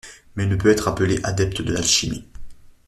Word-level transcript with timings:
Mais 0.35 0.45
il 0.45 0.49
ne 0.49 0.55
peut 0.55 0.69
pas 0.69 0.71
être 0.71 0.87
appelé 0.87 1.19
adepte 1.21 1.61
de 1.61 1.71
l'alchimie. 1.71 2.25